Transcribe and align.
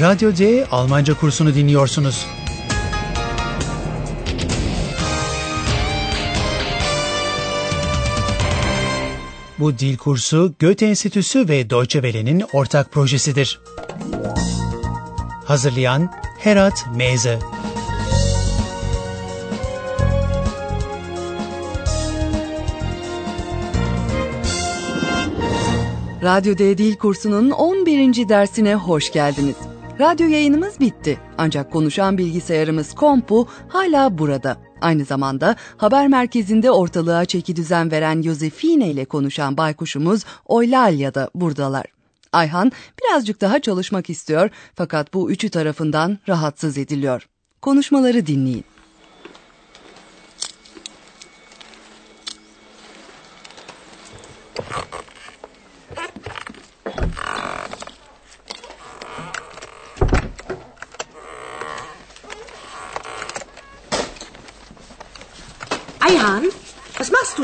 Radyo 0.00 0.36
D 0.36 0.66
Almanca 0.70 1.14
kursunu 1.14 1.54
dinliyorsunuz. 1.54 2.26
Bu 9.58 9.78
dil 9.78 9.96
kursu 9.96 10.54
Goethe 10.60 10.86
Enstitüsü 10.86 11.48
ve 11.48 11.70
Deutsche 11.70 12.02
Welle'nin 12.02 12.44
ortak 12.52 12.92
projesidir. 12.92 13.60
Hazırlayan 15.44 16.12
Herat 16.38 16.86
Meze 16.96 17.38
Radyo 26.22 26.58
D 26.58 26.78
Dil 26.78 26.96
kursunun 26.96 27.50
11. 27.50 28.28
dersine 28.28 28.74
hoş 28.74 29.12
geldiniz. 29.12 29.65
Radyo 30.00 30.26
yayınımız 30.26 30.80
bitti 30.80 31.18
ancak 31.38 31.72
konuşan 31.72 32.18
bilgisayarımız 32.18 32.94
Kompu 32.94 33.48
hala 33.68 34.18
burada. 34.18 34.56
Aynı 34.80 35.04
zamanda 35.04 35.56
haber 35.76 36.08
merkezinde 36.08 36.70
ortalığa 36.70 37.24
çeki 37.24 37.56
düzen 37.56 37.90
veren 37.90 38.22
Yosefine 38.22 38.90
ile 38.90 39.04
konuşan 39.04 39.56
baykuşumuz 39.56 40.24
Oylalya 40.46 41.14
da 41.14 41.30
buradalar. 41.34 41.86
Ayhan 42.32 42.72
birazcık 43.02 43.40
daha 43.40 43.58
çalışmak 43.58 44.10
istiyor 44.10 44.50
fakat 44.74 45.14
bu 45.14 45.30
üçü 45.30 45.50
tarafından 45.50 46.18
rahatsız 46.28 46.78
ediliyor. 46.78 47.28
Konuşmaları 47.62 48.26
dinleyin. 48.26 48.64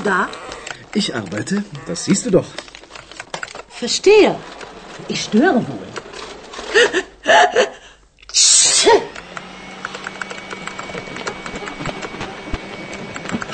Da? 0.02 0.28
Ich 0.94 1.14
arbeite, 1.14 1.64
das 1.86 2.04
siehst 2.04 2.26
du 2.26 2.30
doch. 2.30 2.46
Verstehe. 3.68 4.36
Ich 5.08 5.22
störe 5.22 5.66
wohl. 5.66 5.92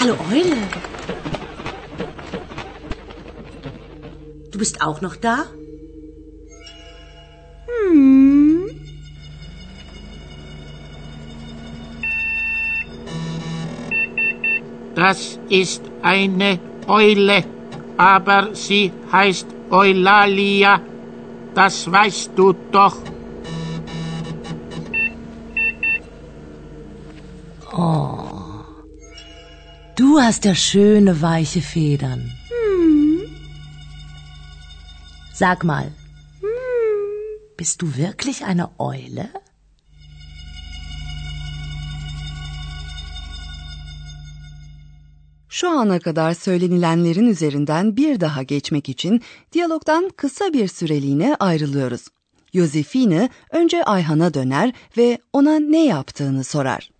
Hallo 0.00 0.16
Eule. 0.30 0.56
Du 4.50 4.58
bist 4.58 4.80
auch 4.80 5.00
noch 5.00 5.16
da? 5.16 5.46
Das 14.94 15.38
ist 15.48 15.87
eine 16.08 16.58
Eule, 16.86 17.44
aber 17.98 18.54
sie 18.54 18.90
heißt 19.12 19.46
Eulalia. 19.70 20.80
Das 21.54 21.90
weißt 21.90 22.30
du 22.34 22.54
doch. 22.72 22.96
Du 29.96 30.18
hast 30.20 30.44
ja 30.46 30.54
schöne 30.54 31.20
weiche 31.20 31.60
Federn. 31.60 32.32
Sag 35.32 35.62
mal, 35.64 35.92
bist 37.56 37.82
du 37.82 37.96
wirklich 37.96 38.44
eine 38.44 38.70
Eule? 38.78 39.28
Şu 45.58 45.68
ana 45.68 45.98
kadar 46.00 46.34
söylenilenlerin 46.34 47.26
üzerinden 47.26 47.96
bir 47.96 48.20
daha 48.20 48.42
geçmek 48.42 48.88
için 48.88 49.22
diyalogdan 49.52 50.10
kısa 50.16 50.52
bir 50.52 50.68
süreliğine 50.68 51.36
ayrılıyoruz. 51.40 52.04
Yosefine 52.52 53.28
önce 53.52 53.84
Ayhan'a 53.84 54.34
döner 54.34 54.72
ve 54.96 55.18
ona 55.32 55.58
ne 55.58 55.84
yaptığını 55.84 56.44
sorar. 56.44 56.90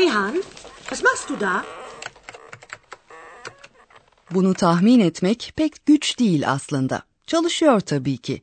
Eihan, 0.00 0.42
was 0.80 1.02
machst 1.02 1.28
du 1.28 1.40
da? 1.40 1.64
Bunu 4.30 4.54
tahmin 4.54 5.00
etmek 5.00 5.52
pek 5.56 5.86
güç 5.86 6.18
değil 6.18 6.50
aslında. 6.50 7.02
Çalışıyor 7.26 7.80
tabii 7.80 8.16
ki. 8.16 8.42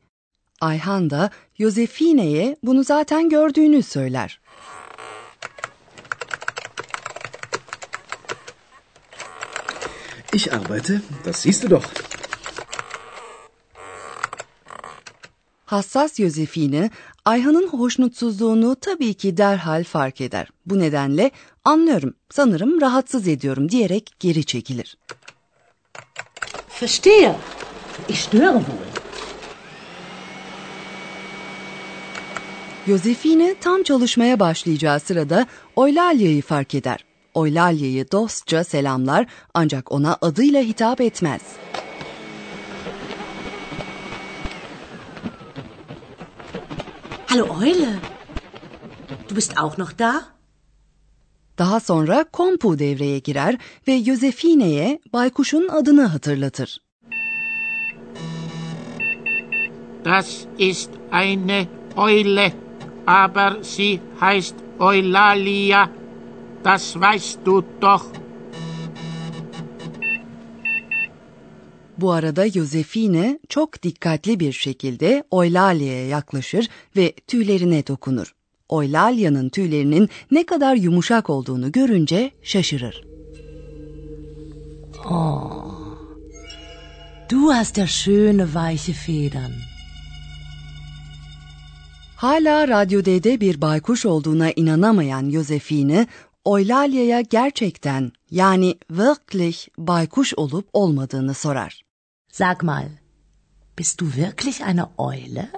Ayhan 0.60 1.10
da 1.10 1.30
Yosefine'ye 1.58 2.56
bunu 2.62 2.84
zaten 2.84 3.28
gördüğünü 3.28 3.82
söyler. 3.82 4.40
Ich 10.32 10.52
arbeite, 10.52 11.00
das 11.24 11.36
siehst 11.36 11.64
du 11.64 11.70
doch. 11.70 11.84
Hassas 15.66 16.20
Yosefine, 16.20 16.90
Ayhan'ın 17.24 17.68
hoşnutsuzluğunu 17.68 18.76
tabii 18.80 19.14
ki 19.14 19.36
derhal 19.36 19.84
fark 19.84 20.20
eder. 20.20 20.48
Bu 20.66 20.78
nedenle 20.78 21.30
anlıyorum, 21.64 22.14
sanırım 22.30 22.80
rahatsız 22.80 23.28
ediyorum 23.28 23.68
diyerek 23.68 24.10
geri 24.20 24.44
çekilir. 24.44 24.98
Verstehe. 26.82 27.36
Ich 28.08 28.18
störe 28.18 28.46
wohl. 28.46 28.85
Yosefine 32.86 33.54
tam 33.60 33.82
çalışmaya 33.82 34.40
başlayacağı 34.40 35.00
sırada 35.00 35.46
Oylalya'yı 35.76 36.42
fark 36.42 36.74
eder. 36.74 37.04
Oylalya'yı 37.34 38.10
dostça 38.12 38.64
selamlar 38.64 39.26
ancak 39.54 39.92
ona 39.92 40.18
adıyla 40.20 40.62
hitap 40.62 41.00
etmez. 41.00 41.40
Hallo 47.26 47.64
Eule. 47.64 47.88
Du 49.28 49.36
bist 49.36 49.58
auch 49.58 49.78
noch 49.78 49.98
da? 49.98 50.24
Daha 51.58 51.80
sonra 51.80 52.24
Kompu 52.24 52.78
devreye 52.78 53.18
girer 53.18 53.58
ve 53.88 53.92
Yosefine'ye 53.92 55.00
baykuşun 55.12 55.68
adını 55.68 56.04
hatırlatır. 56.04 56.78
Das 60.04 60.44
ist 60.58 60.90
eine 61.12 61.66
Eule, 61.96 62.52
aber 63.06 63.62
sie 63.62 64.00
heißt 64.20 64.54
Eulalia. 64.78 65.90
Das 66.64 67.00
weißt 67.00 67.38
du 67.44 67.62
doch. 67.80 68.04
Bu 71.98 72.12
arada 72.12 72.46
Yosefine 72.54 73.38
çok 73.48 73.82
dikkatli 73.82 74.40
bir 74.40 74.52
şekilde 74.52 75.24
Oylalya'ya 75.30 76.06
yaklaşır 76.06 76.68
ve 76.96 77.12
tüylerine 77.26 77.86
dokunur. 77.86 78.34
Oylalya'nın 78.68 79.48
tüylerinin 79.48 80.08
ne 80.30 80.46
kadar 80.46 80.74
yumuşak 80.74 81.30
olduğunu 81.30 81.72
görünce 81.72 82.30
şaşırır. 82.42 83.02
Du 87.30 87.52
hast 87.54 87.76
ja 87.76 87.86
schöne 87.86 88.44
weiche 88.44 88.92
Federn. 88.92 89.75
Hala 92.16 92.68
Radyo 92.68 93.04
D'de 93.04 93.40
bir 93.40 93.60
baykuş 93.60 94.06
olduğuna 94.06 94.50
inanamayan 94.50 95.28
Yosefine, 95.28 96.06
Oylalya'ya 96.44 97.20
gerçekten 97.20 98.12
yani 98.30 98.74
wirklich 98.88 99.68
baykuş 99.78 100.34
olup 100.34 100.68
olmadığını 100.72 101.34
sorar. 101.34 101.82
Sag 102.32 102.62
mal, 102.62 102.88
bist 103.78 104.00
du 104.00 104.06
wirklich 104.06 104.60
eine 104.60 104.82
Eule? 104.98 105.50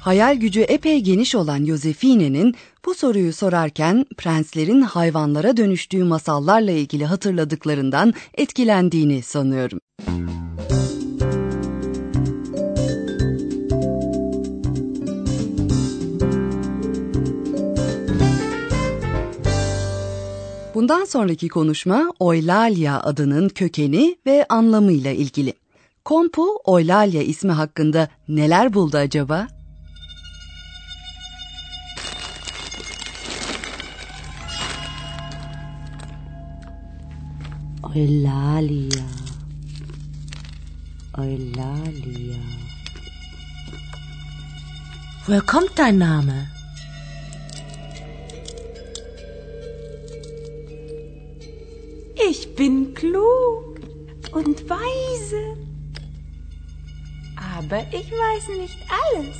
Hayal 0.00 0.36
gücü 0.36 0.60
epey 0.60 1.00
geniş 1.00 1.34
olan 1.34 1.64
Yosefine'nin 1.64 2.54
bu 2.86 2.94
soruyu 2.94 3.32
sorarken 3.32 4.06
prenslerin 4.16 4.80
hayvanlara 4.80 5.56
dönüştüğü 5.56 6.04
masallarla 6.04 6.70
ilgili 6.70 7.04
hatırladıklarından 7.04 8.14
etkilendiğini 8.34 9.22
sanıyorum. 9.22 9.78
Bundan 20.78 21.04
sonraki 21.04 21.48
konuşma 21.48 22.12
Oylalya 22.18 23.00
adının 23.00 23.48
kökeni 23.48 24.16
ve 24.26 24.46
anlamıyla 24.48 25.12
ilgili. 25.12 25.52
Kompu 26.04 26.60
Oylalya 26.64 27.22
ismi 27.22 27.52
hakkında 27.52 28.08
neler 28.28 28.74
buldu 28.74 28.96
acaba? 28.96 29.48
Eulalia. 37.94 39.04
Eulalia. 41.18 42.42
Woher 45.26 45.40
kommt 45.40 45.78
dein 45.78 45.98
Name? 46.00 46.57
Ich 52.40 52.54
bin 52.54 52.94
klug 52.94 53.80
und 54.30 54.70
weise. 54.70 55.56
Aber 57.36 57.84
ich 57.90 58.12
weiß 58.12 58.48
nicht 58.60 58.78
alles. 59.06 59.36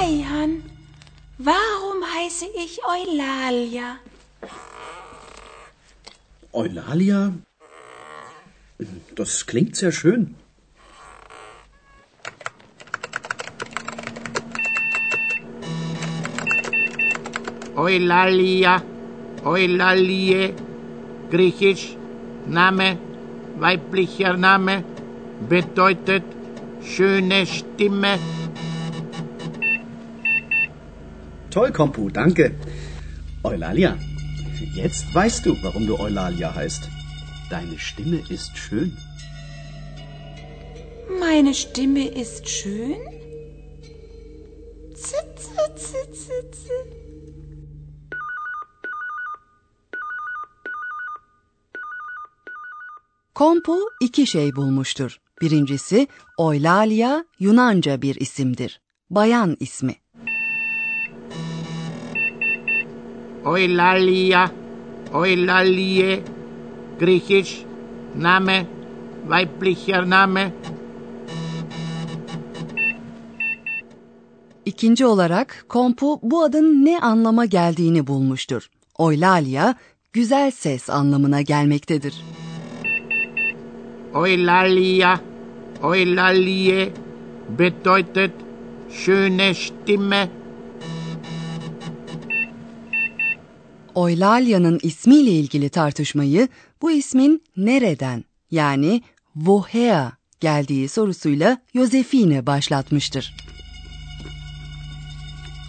Eihan, 0.00 0.64
warum 1.38 2.02
heiße 2.16 2.46
ich 2.56 2.80
Eulalia? 2.84 3.98
Eulalia? 6.52 7.32
Das 9.14 9.46
klingt 9.46 9.76
sehr 9.76 9.92
schön. 9.92 10.34
Eulalia, 17.76 18.82
Eulalie, 19.48 20.54
griechisch, 21.30 21.96
Name, 22.46 22.98
weiblicher 23.58 24.36
Name, 24.36 24.84
bedeutet 25.48 26.24
schöne 26.82 27.46
Stimme. 27.46 28.18
Toll, 31.50 31.72
Kompu, 31.72 32.10
danke. 32.10 32.54
Eulalia, 33.42 33.96
jetzt 34.74 35.14
weißt 35.14 35.46
du, 35.46 35.56
warum 35.62 35.86
du 35.86 35.98
Eulalia 35.98 36.54
heißt. 36.54 36.90
Deine 37.48 37.78
Stimme 37.78 38.20
ist 38.28 38.56
schön. 38.58 38.96
Meine 41.18 41.54
Stimme 41.54 42.06
ist 42.06 42.46
schön? 42.48 43.00
Zitze, 44.94 45.56
zitze, 45.74 46.50
zitze. 46.50 47.07
Kompu 53.38 53.78
iki 54.00 54.26
şey 54.26 54.56
bulmuştur. 54.56 55.20
Birincisi 55.40 56.08
Eulalia 56.38 57.24
Yunanca 57.40 58.02
bir 58.02 58.14
isimdir. 58.14 58.80
Bayan 59.10 59.56
ismi. 59.60 59.96
Eulalia, 63.44 64.50
Eulalie, 65.14 66.24
griechisch, 67.00 67.64
Name, 68.16 68.66
weiblicher 69.22 70.10
Name, 70.10 70.52
İkinci 74.64 75.06
olarak 75.06 75.64
Kompu 75.68 76.20
bu 76.22 76.42
adın 76.42 76.84
ne 76.84 77.00
anlama 77.00 77.44
geldiğini 77.44 78.06
bulmuştur. 78.06 78.70
Eulalia 79.00 79.74
güzel 80.12 80.50
ses 80.50 80.90
anlamına 80.90 81.40
gelmektedir. 81.40 82.14
Eulalia, 84.26 85.20
Eulalie, 85.82 86.92
bedeutet 87.58 88.32
schöne 88.90 89.54
Stimme. 89.54 90.28
Eulalia'nın 93.96 94.80
ismiyle 94.82 95.30
ilgili 95.30 95.68
tartışmayı 95.68 96.48
bu 96.82 96.90
ismin 96.90 97.42
nereden 97.56 98.24
yani 98.50 99.02
woher 99.34 100.12
geldiği 100.40 100.88
sorusuyla 100.88 101.58
Josephine 101.74 102.46
başlatmıştır. 102.46 103.34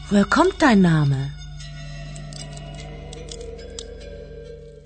Woher 0.09 0.29
kommt 0.29 0.61
dein 0.61 0.83
Name? 0.83 1.38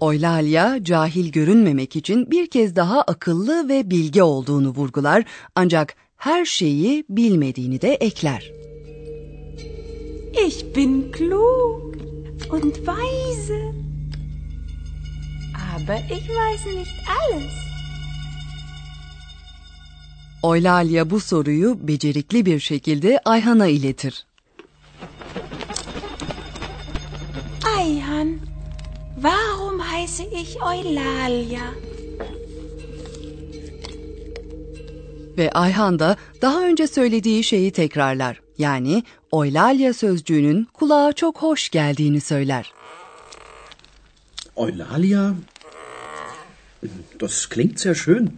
Eulalia 0.03 0.83
cahil 0.83 1.31
görünmemek 1.31 1.95
için 1.95 2.31
bir 2.31 2.47
kez 2.50 2.75
daha 2.75 3.01
akıllı 3.01 3.69
ve 3.69 3.89
bilge 3.89 4.23
olduğunu 4.23 4.69
vurgular 4.69 5.23
ancak 5.55 5.95
her 6.17 6.45
şeyi 6.45 7.05
bilmediğini 7.09 7.81
de 7.81 7.94
ekler. 7.94 8.51
Ich 10.47 10.75
bin 10.75 11.11
klug 11.11 11.95
und 12.51 12.75
weise. 12.75 13.73
Aber 15.75 16.00
ich 16.17 16.29
weiß 16.29 16.65
nicht 16.65 16.94
alles. 17.07 17.53
Eulalia 20.44 21.09
bu 21.09 21.19
soruyu 21.19 21.88
becerikli 21.88 22.45
bir 22.45 22.59
şekilde 22.59 23.19
Ayhan'a 23.25 23.67
iletir. 23.67 24.25
Eihan, 27.79 28.39
warum 29.15 29.62
heiße 30.03 30.23
ich 30.23 30.55
Eulalia? 30.55 31.61
Ve 35.38 35.51
Ayhan 35.51 36.00
da 36.00 36.17
daha 36.41 36.61
önce 36.61 36.88
söylediği 36.88 37.44
şeyi 37.44 37.71
tekrarlar. 37.71 38.41
Yani 38.57 39.03
Eulalia 39.33 39.94
sözcüğünün 39.94 40.67
kulağa 40.73 41.13
çok 41.13 41.38
hoş 41.38 41.69
geldiğini 41.69 42.21
söyler. 42.21 42.73
Eulalia? 44.57 45.33
Das 47.21 47.45
klingt 47.45 47.79
sehr 47.79 47.95
schön. 47.95 48.33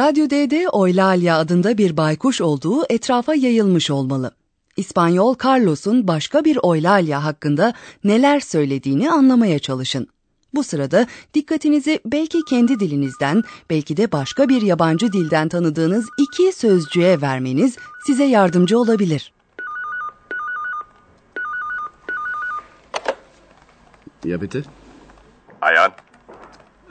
Radyo 0.00 0.30
D'de 0.30 0.62
Eulalia 0.62 1.38
adında 1.38 1.78
bir 1.78 1.96
baykuş 1.96 2.40
olduğu 2.40 2.84
etrafa 2.90 3.34
yayılmış 3.34 3.90
olmalı. 3.90 4.30
İspanyol 4.76 5.34
Carlos'un 5.44 6.08
başka 6.08 6.44
bir 6.44 6.56
Eulalia 6.64 7.24
hakkında 7.24 7.74
neler 8.04 8.40
söylediğini 8.40 9.10
anlamaya 9.10 9.58
çalışın. 9.58 10.08
Bu 10.54 10.64
sırada 10.64 11.06
dikkatinizi 11.34 12.00
belki 12.06 12.44
kendi 12.44 12.80
dilinizden, 12.80 13.42
belki 13.70 13.96
de 13.96 14.12
başka 14.12 14.48
bir 14.48 14.62
yabancı 14.62 15.12
dilden 15.12 15.48
tanıdığınız 15.48 16.06
iki 16.18 16.52
sözcüğe 16.52 17.20
vermeniz 17.20 17.76
size 18.06 18.24
yardımcı 18.24 18.78
olabilir. 18.78 19.32
Ja, 24.24 24.40
bitte? 24.40 24.62
Ayan? 25.60 25.92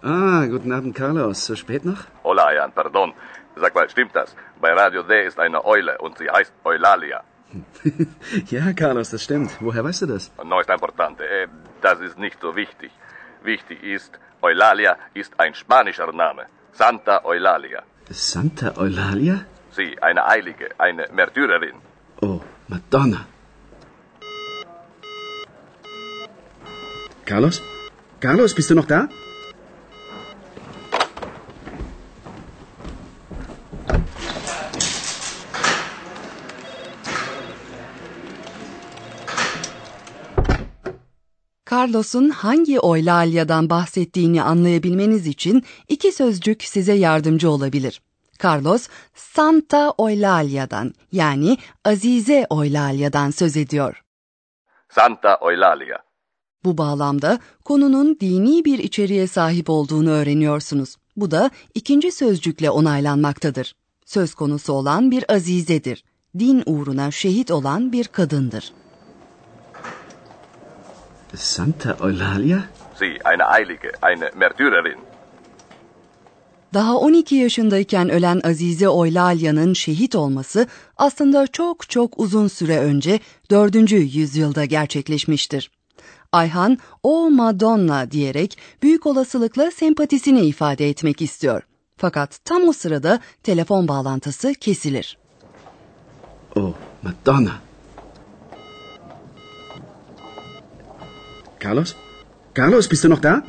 Ah, 0.02 0.46
guten 0.48 0.72
Abend, 0.72 0.96
Carlos. 0.96 1.46
So 1.46 1.56
spät 1.56 1.84
noch? 1.84 2.06
Hola, 2.24 2.46
Ayan, 2.46 2.72
pardon. 2.72 3.14
Sag 3.56 3.76
mal, 3.76 3.90
stimmt 3.90 4.16
das? 4.16 4.34
Bei 4.62 4.72
Radio 4.74 5.04
D 5.04 5.26
ist 5.26 5.40
eine 5.40 5.66
Eule 5.66 5.98
und 5.98 6.18
sie 6.18 6.30
heißt 6.30 6.54
Eulalia. 6.64 7.24
ja, 8.50 8.72
Carlos, 8.74 9.10
das 9.10 9.24
stimmt. 9.24 9.52
Woher 9.60 9.84
weißt 9.84 10.04
du 10.04 10.06
das? 10.06 10.32
No 10.44 10.62
está 10.62 10.74
importante. 10.76 11.24
Eh, 11.24 11.48
das 11.82 12.00
ist 12.00 12.18
nicht 12.18 12.40
so 12.40 12.56
wichtig. 12.56 12.92
Wichtig 13.44 13.84
ist, 13.84 14.18
Eulalia 14.42 14.98
ist 15.14 15.38
ein 15.40 15.54
spanischer 15.54 16.12
Name. 16.14 16.46
Santa 16.72 17.26
Eulalia. 17.26 17.84
Santa 18.10 18.78
Eulalia? 18.78 19.46
Sie, 19.72 20.02
eine 20.02 20.26
Heilige, 20.26 20.70
eine 20.78 21.08
Märtyrerin. 21.12 21.76
Oh, 22.22 22.40
Madonna. 22.68 23.26
Carlos? 27.26 27.62
Carlos, 28.20 28.56
bist 28.56 28.70
du 28.70 28.76
noch 28.76 28.86
da? 28.86 29.10
Carlos'un 41.72 42.30
hangi 42.30 42.76
Eulalia'dan 42.76 43.70
bahsettiğini 43.70 44.44
anlayabilmeniz 44.44 45.28
için 45.28 45.64
iki 45.88 46.12
sözcük 46.12 46.64
size 46.64 46.94
yardımcı 46.94 47.50
olabilir. 47.50 48.02
Carlos, 48.44 48.88
Santa 49.16 49.94
Eulalia'dan 50.00 50.94
yani 51.12 51.58
Azize 51.86 52.48
Eulalia'dan 52.52 53.32
söz 53.32 53.58
ediyor. 53.58 54.04
Santa 54.90 55.40
Eulalia. 55.42 55.98
Bu 56.64 56.78
bağlamda 56.78 57.40
konunun 57.66 58.18
dini 58.20 58.66
bir 58.66 58.80
içeriğe 58.80 59.28
sahip 59.28 59.70
olduğunu 59.70 60.10
öğreniyorsunuz. 60.10 60.96
Bu 61.16 61.32
da 61.32 61.50
ikinci 61.74 62.12
sözcükle 62.12 62.70
onaylanmaktadır. 62.70 63.76
Söz 64.06 64.34
konusu 64.34 64.74
olan 64.74 65.12
bir 65.12 65.32
azizedir. 65.34 66.04
Din 66.40 66.64
uğruna 66.66 67.12
şehit 67.12 67.52
olan 67.52 67.92
bir 67.92 68.08
kadındır. 68.08 68.74
Santa 71.36 71.98
Eulalia? 72.02 72.64
Sie, 73.00 73.20
eine 73.26 73.44
Heilige, 73.44 73.92
eine 74.02 74.32
Märtyrerin. 74.36 75.00
Daha 76.74 76.98
12 76.98 77.36
yaşındayken 77.36 78.10
ölen 78.10 78.42
Azize 78.44 78.90
Oylalya'nın 78.90 79.74
şehit 79.74 80.16
olması 80.16 80.68
aslında 80.98 81.48
çok 81.48 81.90
çok 81.90 82.20
uzun 82.20 82.48
süre 82.48 82.80
önce 82.80 83.20
4. 83.52 83.92
yüzyılda 83.92 84.66
gerçekleşmiştir. 84.66 85.72
Ayhan 86.32 86.78
o 87.04 87.32
Madonna 87.32 88.12
diyerek 88.12 88.58
büyük 88.84 89.06
olasılıkla 89.06 89.72
sempatisini 89.72 90.42
ifade 90.42 90.90
etmek 90.90 91.22
istiyor. 91.22 91.64
Fakat 91.98 92.40
tam 92.46 92.68
o 92.68 92.74
sırada 92.74 93.20
telefon 93.44 93.88
bağlantısı 93.88 94.54
kesilir. 94.54 95.18
Oh, 96.56 96.74
Madonna. 97.04 97.69
Carlos? 101.64 101.96
Carlos, 102.58 102.92
bist 102.92 103.04
du 103.04 103.10
noch 103.10 103.24
da? 103.24 103.44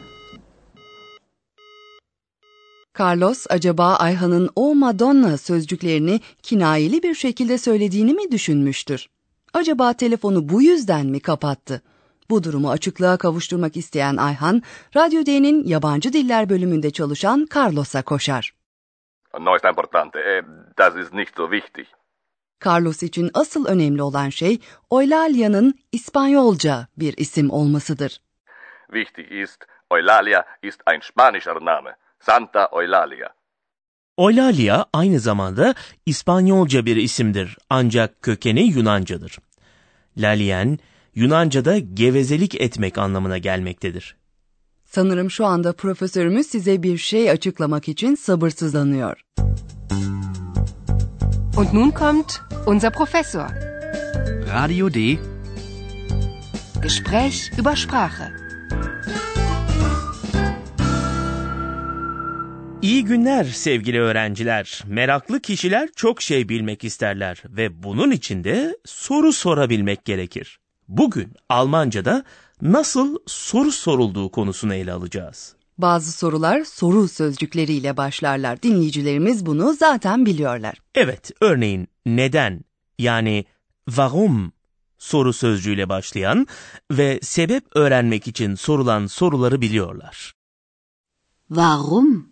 Carlos 2.98 3.46
acaba 3.50 3.96
Ayhan'ın 3.96 4.50
o 4.56 4.74
Madonna 4.74 5.38
sözcüklerini 5.38 6.20
kinayeli 6.42 7.02
bir 7.02 7.14
şekilde 7.14 7.58
söylediğini 7.58 8.14
mi 8.14 8.30
düşünmüştür? 8.30 9.08
Acaba 9.54 9.92
telefonu 9.92 10.48
bu 10.48 10.62
yüzden 10.62 11.06
mi 11.06 11.20
kapattı? 11.20 11.82
Bu 12.30 12.44
durumu 12.44 12.70
açıklığa 12.70 13.16
kavuşturmak 13.16 13.76
isteyen 13.76 14.16
Ayhan, 14.16 14.62
Radyo 14.96 15.26
D'nin 15.26 15.64
yabancı 15.64 16.12
diller 16.12 16.48
bölümünde 16.48 16.90
çalışan 16.90 17.46
Carlos'a 17.54 18.02
koşar. 18.02 18.54
No 19.40 19.56
ist 19.56 19.64
importante. 19.64 20.18
Äh, 20.18 20.42
das 20.78 20.96
ist 20.96 21.12
nicht 21.12 21.36
so 21.36 21.50
wichtig. 21.50 21.86
Carlos 22.66 23.02
için 23.02 23.30
asıl 23.34 23.66
önemli 23.66 24.02
olan 24.02 24.28
şey 24.28 24.58
Eulalia'nın 24.92 25.74
İspanyolca 25.92 26.86
bir 26.96 27.14
isim 27.16 27.50
olmasıdır. 27.50 28.20
Wichtig 28.92 29.32
ist, 29.32 29.64
Eulalia 29.90 30.44
ist 30.62 30.80
ein 30.86 31.00
spanischer 31.00 31.54
Name. 31.54 31.96
Santa 32.20 32.68
Eulalia. 32.72 33.28
Eulalia 34.18 34.84
aynı 34.92 35.20
zamanda 35.20 35.74
İspanyolca 36.06 36.86
bir 36.86 36.96
isimdir 36.96 37.58
ancak 37.70 38.22
kökeni 38.22 38.62
Yunancadır. 38.62 39.38
Lalien, 40.16 40.78
Yunanca'da 41.14 41.78
gevezelik 41.78 42.60
etmek 42.60 42.98
anlamına 42.98 43.38
gelmektedir. 43.38 44.16
Sanırım 44.84 45.30
şu 45.30 45.46
anda 45.46 45.72
profesörümüz 45.72 46.46
size 46.46 46.82
bir 46.82 46.98
şey 46.98 47.30
açıklamak 47.30 47.88
için 47.88 48.14
sabırsızlanıyor. 48.14 49.20
Und 51.60 51.74
nun 51.74 51.90
kommt 51.90 52.40
unser 52.66 52.90
Professor. 52.90 53.46
Radio 54.54 54.88
D. 54.88 55.18
Gespräch 56.82 57.52
über 57.58 57.76
Sprache. 57.76 58.32
İyi 62.82 63.04
günler 63.04 63.44
sevgili 63.44 64.00
öğrenciler. 64.00 64.82
Meraklı 64.86 65.40
kişiler 65.40 65.88
çok 65.96 66.22
şey 66.22 66.48
bilmek 66.48 66.84
isterler 66.84 67.42
ve 67.44 67.82
bunun 67.82 68.10
için 68.10 68.44
de 68.44 68.76
soru 68.84 69.32
sorabilmek 69.32 70.04
gerekir. 70.04 70.60
Bugün 70.88 71.34
Almanca'da 71.48 72.24
nasıl 72.62 73.16
soru 73.26 73.72
sorulduğu 73.72 74.30
konusunu 74.30 74.74
ele 74.74 74.92
alacağız. 74.92 75.59
Bazı 75.80 76.12
sorular 76.12 76.64
soru 76.64 77.08
sözcükleriyle 77.08 77.96
başlarlar. 77.96 78.62
Dinleyicilerimiz 78.62 79.46
bunu 79.46 79.74
zaten 79.74 80.26
biliyorlar. 80.26 80.82
Evet, 80.94 81.30
örneğin 81.40 81.88
neden 82.06 82.64
yani 82.98 83.44
warum 83.86 84.52
soru 84.98 85.32
sözcüğüyle 85.32 85.88
başlayan 85.88 86.46
ve 86.90 87.20
sebep 87.22 87.64
öğrenmek 87.76 88.28
için 88.28 88.54
sorulan 88.54 89.06
soruları 89.06 89.60
biliyorlar. 89.60 90.32
Warum? 91.48 92.28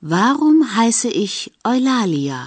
Warum 0.00 0.62
heiße 0.62 1.10
ich 1.10 1.48
Eulalia? 1.66 2.44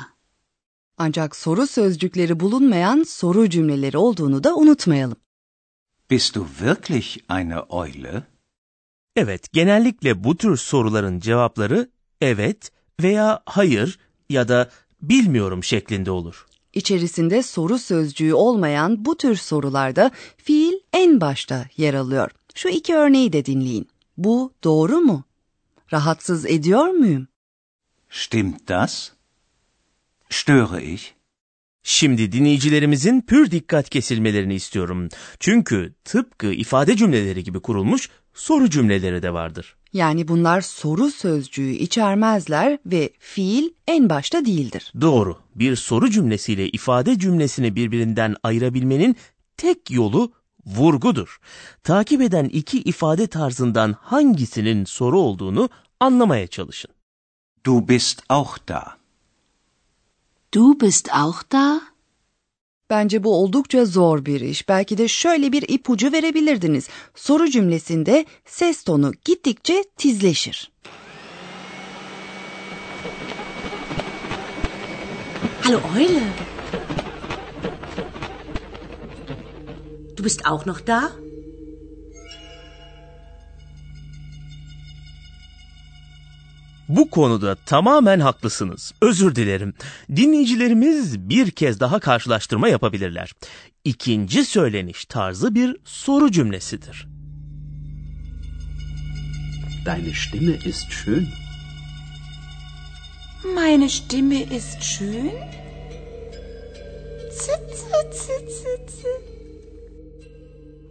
Ancak 0.98 1.36
soru 1.36 1.68
sözcükleri 1.68 2.40
bulunmayan 2.40 3.04
soru 3.04 3.50
cümleleri 3.50 3.98
olduğunu 3.98 4.44
da 4.44 4.56
unutmayalım. 4.56 5.18
Bist 6.10 6.36
du 6.36 6.48
wirklich 6.60 7.18
eine 7.30 7.56
Eule? 7.70 8.39
Evet, 9.16 9.54
genellikle 9.54 10.24
bu 10.24 10.38
tür 10.38 10.58
soruların 10.58 11.20
cevapları 11.20 11.90
evet 12.22 12.72
veya 13.02 13.42
hayır 13.46 14.00
ya 14.30 14.48
da 14.48 14.70
bilmiyorum 15.02 15.64
şeklinde 15.64 16.12
olur. 16.12 16.46
İçerisinde 16.74 17.44
soru 17.44 17.80
sözcüğü 17.80 18.34
olmayan 18.34 19.06
bu 19.06 19.18
tür 19.18 19.36
sorularda 19.36 20.12
fiil 20.38 20.74
en 20.94 21.22
başta 21.22 21.66
yer 21.78 21.94
alıyor. 21.94 22.32
Şu 22.56 22.70
iki 22.70 22.96
örneği 22.96 23.34
de 23.34 23.46
dinleyin. 23.46 23.88
Bu 24.18 24.54
doğru 24.64 24.98
mu? 24.98 25.24
Rahatsız 25.94 26.46
ediyor 26.46 26.88
muyum? 26.88 27.28
Stimmt 28.10 28.68
das? 28.68 29.12
Störe 30.30 30.84
ich? 30.84 31.14
Şimdi 31.84 32.32
dinleyicilerimizin 32.32 33.22
pür 33.22 33.52
dikkat 33.52 33.90
kesilmelerini 33.90 34.56
istiyorum. 34.56 35.10
Çünkü 35.40 35.94
tıpkı 36.06 36.48
ifade 36.48 36.96
cümleleri 36.96 37.44
gibi 37.44 37.60
kurulmuş 37.60 38.10
soru 38.40 38.70
cümleleri 38.70 39.22
de 39.22 39.34
vardır. 39.34 39.76
Yani 39.94 40.28
bunlar 40.28 40.62
soru 40.62 41.12
sözcüğü 41.12 41.70
içermezler 41.70 42.80
ve 42.86 43.10
fiil 43.20 43.70
en 43.88 44.10
başta 44.10 44.46
değildir. 44.46 44.94
Doğru. 45.02 45.38
Bir 45.56 45.76
soru 45.76 46.10
cümlesiyle 46.10 46.70
ifade 46.70 47.20
cümlesini 47.20 47.76
birbirinden 47.76 48.36
ayırabilmenin 48.44 49.16
tek 49.58 49.92
yolu 49.92 50.32
vurgudur. 50.66 51.40
Takip 51.84 52.22
eden 52.22 52.46
iki 52.46 52.82
ifade 52.82 53.28
tarzından 53.28 53.96
hangisinin 54.02 54.86
soru 54.86 55.20
olduğunu 55.20 55.70
anlamaya 56.00 56.48
çalışın. 56.48 56.92
Du 57.66 57.88
bist 57.88 58.22
auch 58.30 58.68
da. 58.68 58.84
Du 60.54 60.80
bist 60.80 61.10
auch 61.14 61.52
da? 61.52 61.82
Bence 62.90 63.24
bu 63.24 63.36
oldukça 63.36 63.86
zor 63.86 64.26
bir 64.26 64.42
iş. 64.42 64.70
Belki 64.70 64.98
de 64.98 65.08
şöyle 65.08 65.52
bir 65.52 65.66
ipucu 65.70 66.12
verebilirdiniz. 66.12 66.88
Soru 67.16 67.50
cümlesinde 67.50 68.26
ses 68.46 68.84
tonu 68.84 69.12
gittikçe 69.26 69.84
tizleşir. 69.98 70.72
Hallo 75.62 75.80
Eule. 76.00 76.24
Du 80.18 80.24
bist 80.24 80.46
auch 80.46 80.66
noch 80.66 80.88
da? 80.88 81.12
Bu 86.90 87.10
konuda 87.10 87.56
tamamen 87.56 88.20
haklısınız. 88.20 88.94
Özür 89.02 89.36
dilerim. 89.36 89.74
Dinleyicilerimiz 90.16 91.30
bir 91.30 91.52
kez 91.52 91.80
daha 91.80 92.00
karşılaştırma 92.00 92.68
yapabilirler. 92.68 93.34
İkinci 93.86 94.46
söyleniş 94.46 95.06
tarzı 95.06 95.56
bir 95.56 95.78
soru 95.86 96.32
cümlesidir. 96.32 97.08
Deine 99.86 100.14
Stimme 100.14 100.56
ist 100.66 100.92
schön. 100.92 101.28
Meine 103.56 103.90
Stimme 103.90 104.42
ist 104.42 104.82
schön? 104.82 105.32
Zit, 107.32 107.78
zit, 107.78 108.14
zit, 108.14 108.52
zit, 108.52 108.92
zit. 108.92 109.06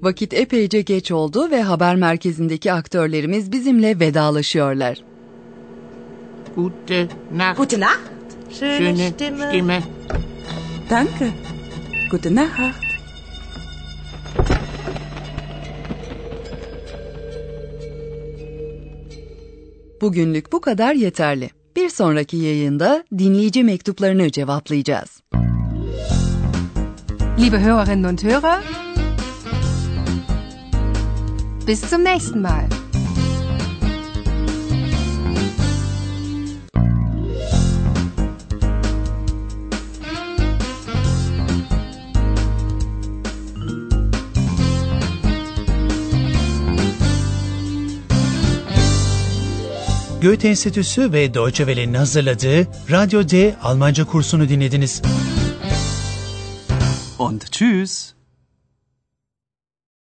Vakit 0.02 0.35
epeyce 0.35 0.81
geç 0.81 1.11
oldu 1.12 1.50
ve 1.50 1.62
haber 1.62 1.97
merkezindeki 1.97 2.73
aktörlerimiz 2.73 3.52
bizimle 3.52 4.00
vedalaşıyorlar. 4.00 5.08
Gute 6.59 7.09
Nacht. 7.31 7.57
Gute 7.57 7.79
Nacht. 7.79 8.11
Schöne, 8.50 8.77
Schöne 8.79 9.11
Stimme. 9.11 9.49
Stimme. 9.49 9.83
Danke. 10.91 11.33
Gute 12.11 12.35
Nacht. 12.35 12.83
Bugünlük 20.00 20.53
bu 20.53 20.61
kadar 20.61 20.95
yeterli. 20.95 21.50
Bir 21.77 21.88
sonraki 21.88 22.37
yayında 22.37 23.05
dinleyici 23.19 23.65
mektuplarını 23.65 24.31
cevaplayacağız. 24.31 25.23
Liebe 27.38 27.61
Hörerinnen 27.61 28.09
und 28.09 28.25
Hörer, 28.25 28.62
bis 31.67 31.91
zum 31.91 32.05
nächsten 32.05 32.43
Mal. 32.43 32.88
Goethe 50.23 50.49
Enstitüsü 50.49 51.13
ve 51.13 51.35
Deutsche 51.35 51.67
Welle'nin 51.67 51.95
hazırladığı 51.95 52.67
Radyo 52.91 53.29
D 53.29 53.55
Almanca 53.63 54.05
kursunu 54.05 54.49
dinlediniz. 54.49 55.03
Und 57.19 57.41
tschüss. 57.51 58.18